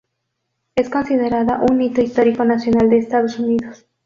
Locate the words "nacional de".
2.43-2.97